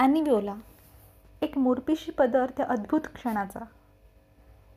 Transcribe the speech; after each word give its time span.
ॲनिविओला 0.00 0.54
एक 1.42 1.58
मोरपिशी 1.58 2.12
पदर 2.12 2.50
त्या 2.56 2.66
अद्भुत 2.66 3.00
क्षणाचा. 3.14 3.60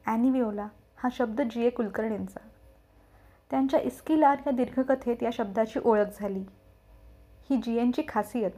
ॲनिविओला 0.06 0.68
हा 0.98 1.10
शब्द 1.12 1.42
जी. 1.42 1.66
ए. 1.66 1.70
कुलकर्णींचा. 1.70 2.48
त्यांच्या 3.52 3.80
इस्किलार 3.80 4.38
या 4.48 4.52
दीर्घकथेत 4.52 5.24
या 5.24 5.30
शब्दाची 5.34 5.80
ओळख 5.86 6.06
झाली. 6.20 6.44
ही 7.50 7.58
जी. 7.58 7.78
एनची 7.78 8.02
खासियत. 8.08 8.52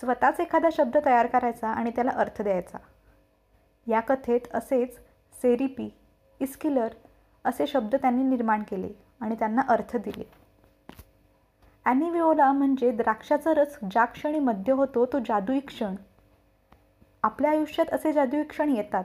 स्वतःच 0.00 0.40
एखादा 0.40 0.68
शब्द 0.72 0.96
तयार 1.04 1.26
करायचा 1.26 1.68
आणि 1.68 1.90
त्याला 1.90 2.10
अर्थ 2.10 2.42
द्यायचा. 2.42 2.78
या 3.86 4.00
कथेत 4.00 4.40
असेच 4.54 4.98
सेरिपी 5.42 5.88
इस्किलर 6.40 6.88
असे 7.44 7.66
शब्द 7.66 7.94
त्यांनी 7.94 8.22
निर्माण 8.22 8.62
केले 8.62 8.88
आणि 9.20 9.34
त्यांना 9.34 9.62
अर्थ 9.68 9.96
दिले. 9.96 10.45
ॲनिविओला 11.86 12.52
म्हणजे 12.52 12.90
द्राक्षाचा 12.90 13.54
रस 13.54 13.76
ज्या 13.90 14.04
क्षणी 14.04 14.38
मध्य 14.38 14.72
होतो 14.72 15.06
तो 15.06 15.18
जादुई 15.18 15.60
क्षण. 15.60 15.94
आपल्या 17.22 17.50
आयुष्यात 17.50 17.92
असे 17.94 18.12
जादुई 18.12 18.42
क्षण 18.42 18.68
येतात. 18.68 19.04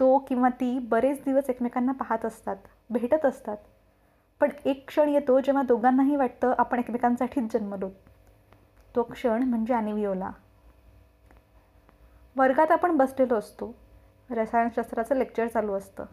तो 0.00 0.18
किंवा 0.18 0.48
ती 0.48 0.78
बरेच 0.78 1.24
दिवस 1.24 1.50
एकमेकांना 1.50 1.92
पाहत 1.92 2.24
असतात 2.24 2.56
भेटत 2.90 3.24
असतात. 3.24 3.56
पण 4.40 4.50
एक 4.64 4.86
क्षण 4.88 5.08
येतो 5.08 5.40
जेव्हा 5.40 5.62
दोघांनाही 5.62 6.16
वाटतं 6.16 6.54
आपण 6.58 6.78
एकमेकांसाठीच 6.78 7.52
जन्मलो. 7.52 7.88
तो 8.96 9.02
क्षण 9.02 9.42
म्हणजे 9.42 9.74
ॲनिविओला 9.74 10.30
वर्गात 12.36 12.70
आपण 12.70 12.96
बसलेलो 12.96 13.34
असतो. 13.34 13.74
रसायनशास्त्राचं 14.30 15.16
लेक्चर 15.16 15.46
चालू 15.46 15.72
असतं. 15.72 16.04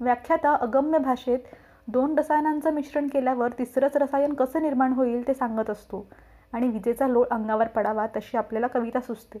व्याख्याता 0.00 0.54
अगम्य 0.54 0.98
भाषेत 0.98 1.38
दोन 1.88 2.18
रसायनांचं 2.18 2.70
मिश्रण 2.70 3.06
केल्यावर 3.06 3.52
तिसरंच 3.58 3.96
रसायन 3.96 4.34
कसं 4.34 4.62
निर्माण 4.62 4.92
होईल 4.92 5.28
ते 5.28 5.34
सांगत 5.34 5.70
असतो. 5.70 6.08
आणि 6.52 6.68
विजेचा 6.68 7.06
लोळ 7.08 7.26
अंगावर 7.30 7.68
पडावा 7.68 8.06
तशी 8.06 8.36
आपल्याला 8.36 8.66
कविता 8.66 9.00
सुचते. 9.00 9.38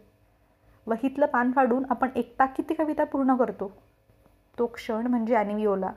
वहीतलं 0.86 1.26
पान 1.26 1.52
फाडून 1.52 1.84
आपण 1.90 2.08
एकटा 2.16 2.46
किती 2.46 2.74
कविता 2.74 3.04
पूर्ण 3.04 3.36
करतो? 3.36 3.72
तो 4.58 4.66
क्षण 4.66 5.06
म्हणजे 5.06 5.34
ॲनिविओला 5.34 5.92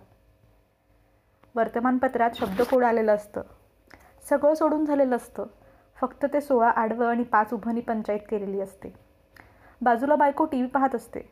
वर्तमानपत्रात 1.56 2.30
शब्दकोड 2.36 2.84
आलेलं 2.84 3.16
असतं. 3.16 3.42
सगळं 4.30 4.54
सोडून 4.54 4.86
झालेलं 4.86 5.16
असतं. 5.16 5.46
फक्त 5.96 6.26
ते 6.34 6.42
सोळा 6.42 6.70
आडवं 6.70 7.08
आणि 7.08 7.24
पाच 7.24 7.54
उभनी 7.54 7.82
पंचायत 7.82 8.20
केलेली 8.30 8.62
असते. 8.62 8.94
बाजूला 9.82 10.16
बायको 10.16 10.46
टी 10.46 10.58
व्ही 10.58 10.70
पाहत 10.70 10.96
असते. 10.96 11.30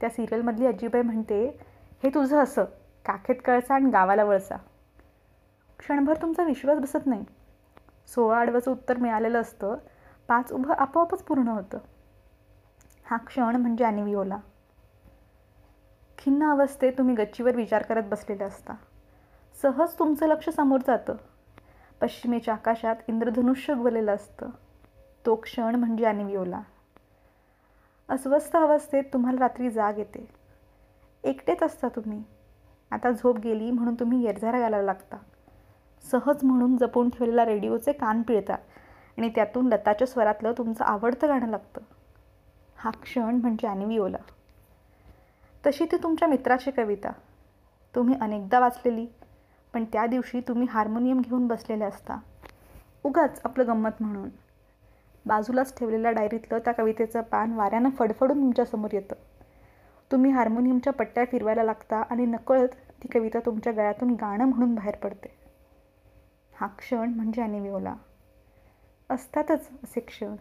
त्या 0.00 0.10
सिरियलमधली 0.10 0.66
अजिबाई 0.66 1.02
म्हणते 1.02 1.60
हे 2.02 2.10
तुझं 2.10 2.42
असं. 2.42 2.64
काखेत 3.08 3.36
कळसा 3.44 3.74
आणि 3.74 3.90
गावाला 3.90 4.24
वळसा. 4.24 4.56
क्षणभर 5.78 6.16
तुमचा 6.22 6.42
विश्वास 6.42 6.78
बसत 6.78 7.06
नाही. 7.06 7.24
सोळा 8.06 8.38
आडवाचं 8.38 8.70
उत्तर 8.70 8.96
मिळालेलं 8.96 9.40
असतं. 9.40 9.76
पाच 10.28 10.52
उभं 10.52 10.74
आपोआपच 10.74 11.22
पूर्ण 11.22 11.48
होतं. 11.48 11.78
हा 13.04 13.16
क्षण 13.16 13.56
म्हणजे 13.56 13.84
ॲनिविओला 13.84 14.38
खिन्न 16.18 16.50
अवस्थेत 16.50 16.92
तुम्ही 16.98 17.14
गच्चीवर 17.14 17.56
विचार 17.56 17.82
करत 17.82 18.02
बसलेले 18.02 18.44
असता. 18.44 18.74
सहज 19.62 19.98
तुमचं 19.98 20.26
लक्ष 20.26 20.48
समोर 20.48 20.80
जातं. 20.86 21.16
पश्चिमेच्या 22.00 22.54
आकाशात 22.54 22.96
इंद्रधनुष्य 23.08 23.72
उगवलेलं 23.72 24.14
असतं. 24.14 24.50
तो 25.26 25.34
क्षण 25.34 25.74
म्हणजे 25.74 26.04
ॲनिविओला 26.04 26.60
अस्वस्थ 28.08 28.56
अवस्थेत 28.56 29.04
तुम्हाला 29.12 29.38
रात्री 29.40 29.70
जाग 29.70 29.98
येते. 29.98 30.28
एकटेच 31.24 31.62
असता 31.62 31.88
तुम्ही. 31.88 32.22
आता 32.90 33.10
झोप 33.10 33.38
गेली 33.38 33.70
म्हणून 33.70 33.94
तुम्ही 33.94 34.22
येरझारा 34.24 34.60
घालायला 34.60 34.86
लागता. 34.86 35.16
सहज 36.04 36.44
म्हणून 36.44 36.76
जपून 36.76 37.08
ठेवलेला 37.08 37.44
रेडिओचे 37.44 37.92
कान 37.92 38.22
पिळता 38.22 38.54
आणि 39.18 39.28
त्यातून 39.34 39.66
लताच्या 39.66 40.06
स्वरातलं 40.06 40.52
तुमचं 40.58 40.84
आवडतं 40.84 41.28
गाणं 41.28 41.48
लागतं. 41.48 41.80
हा 42.76 42.90
क्षण 43.02 43.36
म्हणजे 43.36 43.68
ॲनिविओला 43.68 44.18
तशी 45.66 45.84
ती 45.84 45.96
तुमच्या 45.96 46.28
मित्राची 46.28 46.70
कविता. 46.70 47.10
तुम्ही 47.94 48.14
अनेकदा 48.20 48.60
वाचलेली 48.60 49.06
पण 49.74 49.84
त्या 49.84 50.06
दिवशी 50.06 50.40
तुम्ही 50.40 50.66
हार्मोनियम 50.70 51.20
घेऊन 51.20 51.46
बसलेले 51.46 51.84
असता. 51.84 52.18
उगाच 53.04 53.40
आपलं 53.44 53.66
गंमत 53.66 54.00
म्हणून. 54.00 54.28
बाजूलाच 55.26 55.78
ठेवलेल्या 55.78 56.10
डायरीतलं 56.10 56.58
त्या 56.58 56.72
कवितेचं 56.72 57.22
पान 57.22 57.52
वाऱ्यानं 57.52 57.90
फडफडून 57.90 58.40
तुमच्यासमोर 58.40 58.90
येतं. 58.92 59.14
तुम्ही 60.12 60.30
हार्मोनियमच्या 60.30 60.92
पट्ट्या 60.92 61.24
फिरवायला 61.24 61.62
लागता 61.62 61.96
आणि 61.96 62.26
नकळत 62.26 62.68
ती 63.02 63.08
कविता 63.08 63.38
तुमच्या 63.46 63.72
गळ्यातून 63.72 64.10
गाणं 64.10 64.44
म्हणून 64.44 64.74
बाहेर 64.74 64.96
पडते. 64.96 65.38
हा 66.60 66.66
क्षण 66.66 67.12
म्हणजे 67.14 67.42
अनिविओला. 67.42 67.94
असतातच 69.10 69.68
असे 69.84 70.00
क्षण. 70.00 70.36